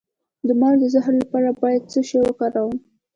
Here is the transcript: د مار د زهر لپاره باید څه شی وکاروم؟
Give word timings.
د 0.47 0.49
مار 0.59 0.75
د 0.81 0.85
زهر 0.93 1.13
لپاره 1.21 1.49
باید 1.61 1.89
څه 1.91 1.99
شی 2.09 2.17
وکاروم؟ 2.23 2.73